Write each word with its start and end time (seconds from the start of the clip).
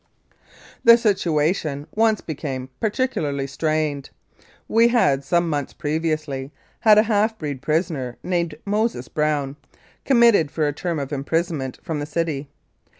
The 0.83 0.97
situation 0.97 1.85
once 1.93 2.21
became 2.21 2.69
particularly 2.79 3.45
strained. 3.45 4.09
We 4.67 4.87
had, 4.87 5.23
some 5.23 5.47
months 5.47 5.73
previously, 5.73 6.51
had 6.79 6.97
a 6.97 7.03
half 7.03 7.37
breed 7.37 7.61
prisoner 7.61 8.17
named 8.23 8.55
Moses 8.65 9.07
Brown, 9.07 9.57
committed 10.03 10.49
for 10.49 10.67
a 10.67 10.73
term 10.73 10.97
of 10.97 11.13
imprison 11.13 11.59
ment 11.59 11.77
from 11.83 11.99
the 11.99 12.07
city. 12.07 12.49